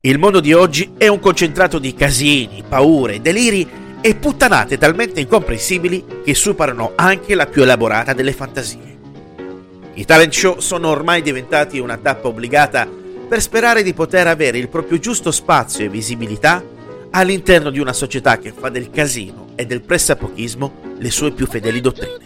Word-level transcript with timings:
Il 0.00 0.16
mondo 0.16 0.38
di 0.38 0.52
oggi 0.52 0.92
è 0.96 1.08
un 1.08 1.18
concentrato 1.18 1.80
di 1.80 1.92
casini, 1.92 2.62
paure, 2.62 3.20
deliri 3.20 3.68
e 4.00 4.14
puttanate 4.14 4.78
talmente 4.78 5.18
incomprensibili 5.18 6.04
che 6.22 6.36
superano 6.36 6.92
anche 6.94 7.34
la 7.34 7.46
più 7.46 7.62
elaborata 7.62 8.12
delle 8.12 8.32
fantasie. 8.32 8.96
I 9.94 10.04
talent 10.04 10.32
show 10.32 10.60
sono 10.60 10.86
ormai 10.86 11.20
diventati 11.20 11.80
una 11.80 11.96
tappa 11.96 12.28
obbligata 12.28 12.88
per 13.28 13.40
sperare 13.40 13.82
di 13.82 13.92
poter 13.92 14.28
avere 14.28 14.58
il 14.58 14.68
proprio 14.68 15.00
giusto 15.00 15.32
spazio 15.32 15.84
e 15.84 15.88
visibilità 15.88 16.64
all'interno 17.10 17.70
di 17.70 17.80
una 17.80 17.92
società 17.92 18.38
che 18.38 18.52
fa 18.56 18.68
del 18.68 18.90
casino 18.90 19.48
e 19.56 19.66
del 19.66 19.82
pressapochismo 19.82 20.94
le 20.96 21.10
sue 21.10 21.32
più 21.32 21.48
fedeli 21.48 21.80
dottrine. 21.80 22.18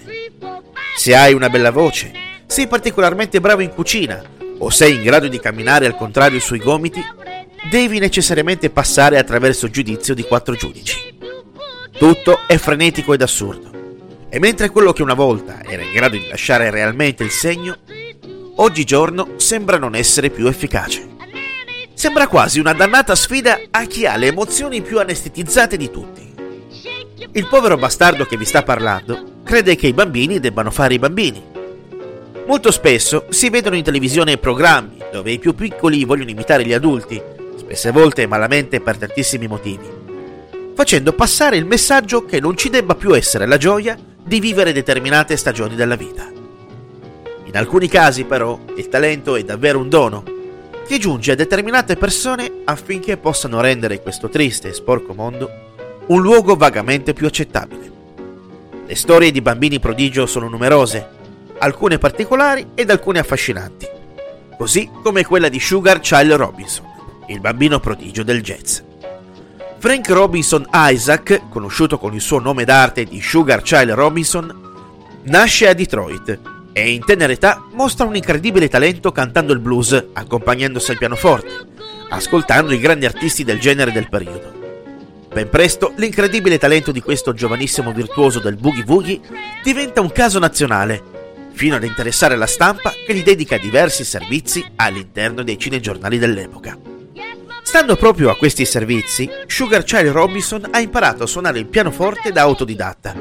Se 0.94 1.16
hai 1.16 1.32
una 1.32 1.48
bella 1.48 1.70
voce, 1.70 2.12
sei 2.44 2.66
particolarmente 2.66 3.40
bravo 3.40 3.62
in 3.62 3.70
cucina 3.70 4.22
o 4.58 4.68
sei 4.68 4.96
in 4.96 5.02
grado 5.02 5.26
di 5.26 5.40
camminare 5.40 5.86
al 5.86 5.96
contrario 5.96 6.38
sui 6.38 6.58
gomiti, 6.58 7.02
devi 7.70 7.98
necessariamente 7.98 8.70
passare 8.70 9.18
attraverso 9.18 9.68
giudizio 9.68 10.14
di 10.14 10.22
quattro 10.22 10.54
giudici. 10.54 10.98
Tutto 11.92 12.40
è 12.46 12.56
frenetico 12.56 13.12
ed 13.12 13.22
assurdo. 13.22 13.70
E 14.28 14.38
mentre 14.38 14.70
quello 14.70 14.92
che 14.92 15.02
una 15.02 15.14
volta 15.14 15.62
era 15.62 15.82
in 15.82 15.92
grado 15.92 16.16
di 16.16 16.26
lasciare 16.26 16.70
realmente 16.70 17.22
il 17.22 17.30
segno, 17.30 17.76
oggigiorno 18.56 19.34
sembra 19.36 19.78
non 19.78 19.94
essere 19.94 20.30
più 20.30 20.46
efficace. 20.46 21.10
Sembra 21.94 22.26
quasi 22.26 22.58
una 22.58 22.72
dannata 22.72 23.14
sfida 23.14 23.60
a 23.70 23.84
chi 23.84 24.06
ha 24.06 24.16
le 24.16 24.28
emozioni 24.28 24.80
più 24.80 24.98
anestetizzate 24.98 25.76
di 25.76 25.90
tutti. 25.90 26.34
Il 27.32 27.46
povero 27.46 27.76
bastardo 27.76 28.24
che 28.24 28.36
vi 28.36 28.44
sta 28.44 28.62
parlando 28.62 29.40
crede 29.44 29.76
che 29.76 29.86
i 29.86 29.92
bambini 29.92 30.40
debbano 30.40 30.70
fare 30.70 30.94
i 30.94 30.98
bambini. 30.98 31.42
Molto 32.46 32.70
spesso 32.72 33.26
si 33.28 33.50
vedono 33.50 33.76
in 33.76 33.84
televisione 33.84 34.38
programmi 34.38 34.98
dove 35.12 35.30
i 35.30 35.38
più 35.38 35.54
piccoli 35.54 36.04
vogliono 36.04 36.30
imitare 36.30 36.64
gli 36.64 36.72
adulti, 36.72 37.22
spesse 37.62 37.92
volte 37.92 38.26
malamente 38.26 38.80
per 38.80 38.98
tantissimi 38.98 39.46
motivi, 39.46 39.88
facendo 40.74 41.12
passare 41.12 41.56
il 41.56 41.64
messaggio 41.64 42.24
che 42.24 42.40
non 42.40 42.56
ci 42.56 42.70
debba 42.70 42.96
più 42.96 43.14
essere 43.14 43.46
la 43.46 43.56
gioia 43.56 43.96
di 44.24 44.40
vivere 44.40 44.72
determinate 44.72 45.36
stagioni 45.36 45.76
della 45.76 45.94
vita. 45.94 46.28
In 47.44 47.56
alcuni 47.56 47.86
casi 47.86 48.24
però 48.24 48.58
il 48.76 48.88
talento 48.88 49.36
è 49.36 49.44
davvero 49.44 49.78
un 49.78 49.88
dono 49.88 50.24
che 50.86 50.98
giunge 50.98 51.32
a 51.32 51.36
determinate 51.36 51.96
persone 51.96 52.50
affinché 52.64 53.16
possano 53.16 53.60
rendere 53.60 54.02
questo 54.02 54.28
triste 54.28 54.68
e 54.68 54.72
sporco 54.72 55.14
mondo 55.14 55.50
un 56.06 56.20
luogo 56.20 56.56
vagamente 56.56 57.12
più 57.12 57.26
accettabile. 57.26 57.90
Le 58.84 58.94
storie 58.96 59.30
di 59.30 59.40
bambini 59.40 59.78
prodigio 59.78 60.26
sono 60.26 60.48
numerose, 60.48 61.06
alcune 61.58 61.98
particolari 61.98 62.70
ed 62.74 62.90
alcune 62.90 63.20
affascinanti, 63.20 63.88
così 64.58 64.90
come 65.02 65.24
quella 65.24 65.48
di 65.48 65.60
Sugar 65.60 66.00
Child 66.00 66.32
Robinson, 66.32 66.91
il 67.32 67.40
bambino 67.40 67.80
prodigio 67.80 68.22
del 68.22 68.42
jazz. 68.42 68.78
Frank 69.78 70.08
Robinson 70.10 70.64
Isaac, 70.72 71.48
conosciuto 71.48 71.98
con 71.98 72.14
il 72.14 72.20
suo 72.20 72.38
nome 72.38 72.64
d'arte 72.64 73.04
di 73.04 73.20
Sugar 73.20 73.62
Child 73.62 73.90
Robinson, 73.90 74.60
nasce 75.24 75.68
a 75.68 75.74
Detroit 75.74 76.38
e 76.72 76.92
in 76.92 77.04
tenera 77.04 77.32
età 77.32 77.64
mostra 77.72 78.06
un 78.06 78.14
incredibile 78.14 78.68
talento 78.68 79.12
cantando 79.12 79.52
il 79.52 79.58
blues, 79.58 79.92
accompagnandosi 80.12 80.92
al 80.92 80.98
pianoforte, 80.98 81.66
ascoltando 82.10 82.72
i 82.72 82.78
grandi 82.78 83.06
artisti 83.06 83.44
del 83.44 83.58
genere 83.58 83.92
del 83.92 84.08
periodo. 84.08 84.52
Ben 85.32 85.48
presto 85.48 85.92
l'incredibile 85.96 86.58
talento 86.58 86.92
di 86.92 87.00
questo 87.00 87.32
giovanissimo 87.32 87.92
virtuoso 87.92 88.38
del 88.38 88.56
boogie 88.56 88.84
woogie 88.86 89.20
diventa 89.62 90.00
un 90.00 90.12
caso 90.12 90.38
nazionale, 90.38 91.02
fino 91.52 91.74
ad 91.76 91.84
interessare 91.84 92.36
la 92.36 92.46
stampa 92.46 92.92
che 93.06 93.14
gli 93.14 93.22
dedica 93.22 93.56
diversi 93.56 94.04
servizi 94.04 94.64
all'interno 94.76 95.42
dei 95.42 95.58
cinegiornali 95.58 96.18
dell'epoca. 96.18 96.91
Stando 97.72 97.96
proprio 97.96 98.28
a 98.28 98.36
questi 98.36 98.66
servizi, 98.66 99.26
Sugar 99.46 99.82
Child 99.82 100.10
Robinson 100.10 100.68
ha 100.72 100.78
imparato 100.78 101.22
a 101.22 101.26
suonare 101.26 101.58
il 101.58 101.64
pianoforte 101.64 102.30
da 102.30 102.42
autodidatta, 102.42 103.14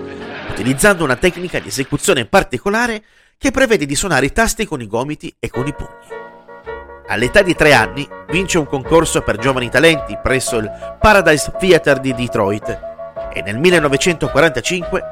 utilizzando 0.50 1.06
una 1.06 1.16
tecnica 1.16 1.60
di 1.60 1.70
esecuzione 1.70 2.26
particolare 2.26 3.02
che 3.38 3.52
prevede 3.52 3.86
di 3.86 3.96
suonare 3.96 4.26
i 4.26 4.34
tasti 4.34 4.66
con 4.66 4.82
i 4.82 4.88
gomiti 4.88 5.34
e 5.40 5.50
con 5.50 5.68
i 5.68 5.74
pugni. 5.74 6.06
All'età 7.08 7.42
di 7.44 7.56
tre 7.56 7.72
anni 7.72 8.06
vince 8.30 8.58
un 8.58 8.66
concorso 8.66 9.22
per 9.22 9.38
giovani 9.38 9.70
talenti 9.70 10.20
presso 10.22 10.58
il 10.58 10.70
Paradise 11.00 11.54
Theatre 11.58 12.02
di 12.02 12.14
Detroit 12.14 12.80
e 13.32 13.42
nel 13.44 13.58
1945 13.58 15.04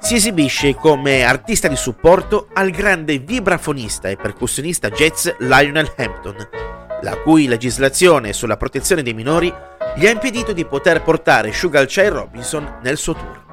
si 0.00 0.16
esibisce 0.16 0.74
come 0.74 1.22
artista 1.22 1.68
di 1.68 1.76
supporto 1.76 2.48
al 2.52 2.70
grande 2.70 3.18
vibrafonista 3.18 4.08
e 4.08 4.16
percussionista 4.16 4.90
jazz 4.90 5.28
Lionel 5.38 5.92
Hampton, 5.96 6.65
la 7.02 7.16
cui 7.16 7.46
legislazione 7.46 8.32
sulla 8.32 8.56
protezione 8.56 9.02
dei 9.02 9.14
minori 9.14 9.52
gli 9.96 10.06
ha 10.06 10.10
impedito 10.10 10.52
di 10.52 10.64
poter 10.64 11.02
portare 11.02 11.52
Sugar 11.52 11.86
Child 11.86 12.12
Robinson 12.12 12.78
nel 12.82 12.96
suo 12.96 13.14
tour. 13.14 13.44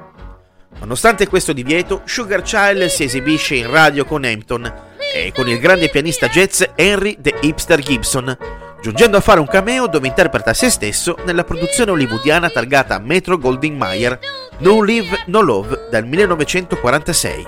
Nonostante 0.80 1.28
questo 1.28 1.52
divieto, 1.52 2.02
Sugar 2.04 2.42
Child 2.42 2.86
si 2.86 3.04
esibisce 3.04 3.54
in 3.54 3.70
radio 3.70 4.04
con 4.04 4.24
Hampton 4.24 4.72
e 5.14 5.32
con 5.32 5.48
il 5.48 5.58
grande 5.58 5.88
pianista 5.88 6.28
jazz 6.28 6.62
Henry 6.74 7.16
The 7.20 7.34
Hipster 7.40 7.80
Gibson, 7.80 8.36
giungendo 8.82 9.16
a 9.16 9.20
fare 9.20 9.40
un 9.40 9.46
cameo 9.46 9.86
dove 9.86 10.08
interpreta 10.08 10.52
se 10.52 10.68
stesso 10.68 11.16
nella 11.24 11.44
produzione 11.44 11.92
hollywoodiana 11.92 12.50
targata 12.50 12.98
Metro 12.98 13.38
Goldwyn 13.38 13.76
Mayer 13.76 14.18
No 14.58 14.82
Live 14.82 15.24
No 15.26 15.40
Love 15.40 15.88
del 15.90 16.04
1946 16.04 17.46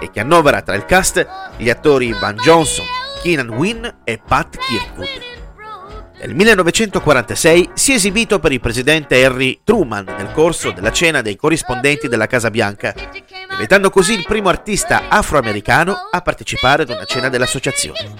e 0.00 0.10
che 0.10 0.20
annovera 0.20 0.62
tra 0.62 0.74
il 0.74 0.84
cast 0.84 1.26
gli 1.56 1.68
attori 1.68 2.12
Van 2.12 2.36
Johnson, 2.36 2.86
Keenan 3.22 3.50
Wynn 3.50 3.86
e 4.04 4.20
Pat 4.24 4.56
Kirkwood. 4.56 5.36
Nel 6.20 6.34
1946 6.34 7.70
si 7.74 7.92
è 7.92 7.94
esibito 7.94 8.40
per 8.40 8.50
il 8.50 8.60
presidente 8.60 9.24
Harry 9.24 9.60
Truman 9.62 10.04
nel 10.16 10.32
corso 10.32 10.72
della 10.72 10.90
cena 10.90 11.22
dei 11.22 11.36
corrispondenti 11.36 12.08
della 12.08 12.26
Casa 12.26 12.50
Bianca, 12.50 12.92
diventando 13.50 13.88
così 13.88 14.14
il 14.14 14.24
primo 14.26 14.48
artista 14.48 15.08
afroamericano 15.08 15.94
a 16.10 16.20
partecipare 16.20 16.82
ad 16.82 16.90
una 16.90 17.04
cena 17.04 17.28
dell'associazione. 17.28 18.14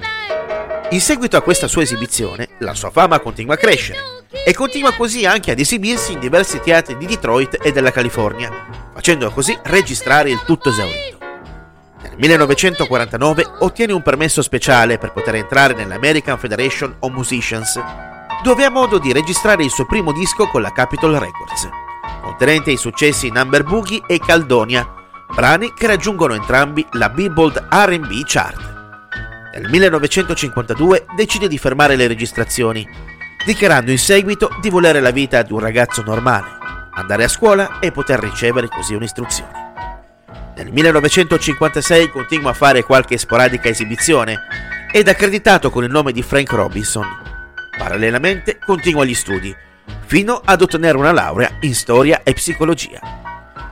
In 0.90 1.00
seguito 1.00 1.36
a 1.36 1.42
questa 1.42 1.66
sua 1.66 1.82
esibizione, 1.82 2.48
la 2.60 2.74
sua 2.74 2.90
fama 2.90 3.18
continua 3.18 3.54
a 3.54 3.58
crescere 3.58 3.98
e 4.44 4.54
continua 4.54 4.94
così 4.94 5.26
anche 5.26 5.50
ad 5.50 5.58
esibirsi 5.58 6.12
in 6.12 6.20
diversi 6.20 6.60
teatri 6.60 6.96
di 6.96 7.06
Detroit 7.06 7.58
e 7.60 7.72
della 7.72 7.90
California, 7.90 8.50
facendo 8.94 9.30
così 9.30 9.58
registrare 9.64 10.30
il 10.30 10.40
tutto 10.46 10.70
esaurito. 10.70 11.17
Nel 12.08 12.18
1949 12.18 13.46
ottiene 13.60 13.92
un 13.92 14.02
permesso 14.02 14.42
speciale 14.42 14.98
per 14.98 15.12
poter 15.12 15.36
entrare 15.36 15.74
nell'American 15.74 16.38
Federation 16.38 16.96
of 17.00 17.12
Musicians, 17.12 17.80
dove 18.42 18.64
ha 18.64 18.70
modo 18.70 18.98
di 18.98 19.12
registrare 19.12 19.62
il 19.62 19.70
suo 19.70 19.86
primo 19.86 20.12
disco 20.12 20.46
con 20.48 20.62
la 20.62 20.72
Capitol 20.72 21.14
Records, 21.14 21.68
contenente 22.22 22.70
i 22.70 22.76
successi 22.76 23.30
Number 23.30 23.62
Boogie 23.62 24.02
e 24.06 24.18
Caldonia, 24.18 24.88
brani 25.34 25.72
che 25.74 25.86
raggiungono 25.86 26.34
entrambi 26.34 26.86
la 26.92 27.08
Billboard 27.08 27.66
RB 27.70 28.22
Chart. 28.24 28.76
Nel 29.54 29.68
1952 29.68 31.06
decide 31.14 31.48
di 31.48 31.58
fermare 31.58 31.96
le 31.96 32.06
registrazioni, 32.06 32.86
dichiarando 33.44 33.90
in 33.90 33.98
seguito 33.98 34.50
di 34.60 34.70
volere 34.70 35.00
la 35.00 35.10
vita 35.10 35.42
di 35.42 35.52
un 35.52 35.60
ragazzo 35.60 36.02
normale, 36.02 36.48
andare 36.92 37.24
a 37.24 37.28
scuola 37.28 37.78
e 37.80 37.92
poter 37.92 38.18
ricevere 38.18 38.68
così 38.68 38.94
un'istruzione. 38.94 39.67
Nel 40.58 40.72
1956 40.72 42.10
continua 42.10 42.50
a 42.50 42.54
fare 42.54 42.82
qualche 42.82 43.16
sporadica 43.16 43.68
esibizione 43.68 44.36
ed 44.90 45.06
accreditato 45.06 45.70
con 45.70 45.84
il 45.84 45.90
nome 45.90 46.10
di 46.10 46.20
Frank 46.20 46.50
Robinson. 46.50 47.06
Parallelamente 47.78 48.58
continua 48.58 49.04
gli 49.04 49.14
studi, 49.14 49.54
fino 50.04 50.42
ad 50.44 50.60
ottenere 50.60 50.98
una 50.98 51.12
laurea 51.12 51.58
in 51.60 51.76
storia 51.76 52.24
e 52.24 52.32
psicologia. 52.32 52.98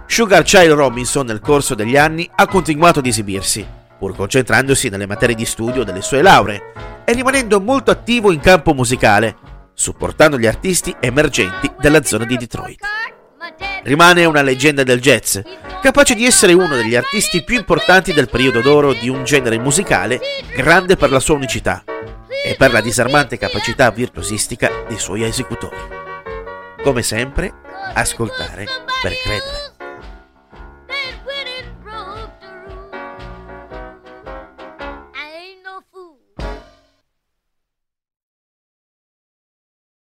Sugar 0.06 0.44
Child 0.44 0.74
Robinson 0.74 1.26
nel 1.26 1.40
corso 1.40 1.74
degli 1.74 1.96
anni 1.96 2.30
ha 2.32 2.46
continuato 2.46 3.00
ad 3.00 3.06
esibirsi, 3.06 3.66
pur 3.98 4.14
concentrandosi 4.14 4.88
nelle 4.88 5.06
materie 5.06 5.34
di 5.34 5.44
studio 5.44 5.82
delle 5.82 6.02
sue 6.02 6.22
lauree 6.22 6.72
e 7.04 7.12
rimanendo 7.14 7.60
molto 7.60 7.90
attivo 7.90 8.30
in 8.30 8.38
campo 8.38 8.74
musicale, 8.74 9.34
supportando 9.74 10.38
gli 10.38 10.46
artisti 10.46 10.94
emergenti 11.00 11.68
della 11.80 12.04
zona 12.04 12.24
di 12.24 12.36
Detroit. 12.36 12.78
Rimane 13.82 14.24
una 14.24 14.42
leggenda 14.42 14.84
del 14.84 15.00
jazz, 15.00 15.38
capace 15.86 16.16
di 16.16 16.26
essere 16.26 16.52
uno 16.52 16.74
degli 16.74 16.96
artisti 16.96 17.44
più 17.44 17.54
importanti 17.54 18.12
del 18.12 18.28
periodo 18.28 18.60
d'oro 18.60 18.92
di 18.92 19.08
un 19.08 19.22
genere 19.22 19.56
musicale 19.56 20.20
grande 20.56 20.96
per 20.96 21.12
la 21.12 21.20
sua 21.20 21.36
unicità 21.36 21.84
e 22.44 22.56
per 22.56 22.72
la 22.72 22.80
disarmante 22.80 23.38
capacità 23.38 23.88
virtuosistica 23.92 24.68
dei 24.88 24.98
suoi 24.98 25.22
esecutori. 25.22 25.76
Come 26.82 27.02
sempre, 27.02 27.52
ascoltare 27.94 28.66
per 29.00 29.12
credere. 29.22 29.75